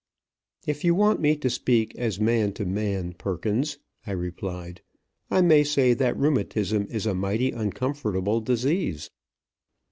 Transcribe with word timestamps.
"If 0.65 0.83
you 0.83 0.95
want 0.95 1.19
me 1.21 1.35
to 1.35 1.47
speak 1.47 1.95
as 1.95 2.19
man 2.19 2.53
to 2.53 2.65
man, 2.65 3.13
Perkins," 3.13 3.77
I 4.07 4.13
replied, 4.13 4.81
"I 5.29 5.41
may 5.43 5.63
say 5.63 5.93
that 5.93 6.17
rheumatism 6.17 6.87
is 6.89 7.05
a 7.05 7.13
mighty 7.13 7.51
uncomfortable 7.51 8.41
disease." 8.41 9.11